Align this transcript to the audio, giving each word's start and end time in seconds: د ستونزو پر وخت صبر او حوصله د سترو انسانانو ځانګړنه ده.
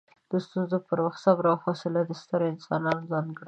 د 0.31 0.33
ستونزو 0.45 0.77
پر 0.87 0.97
وخت 1.05 1.19
صبر 1.25 1.45
او 1.51 1.57
حوصله 1.63 1.99
د 2.05 2.11
سترو 2.21 2.45
انسانانو 2.53 3.01
ځانګړنه 3.11 3.33
ده. 3.35 3.39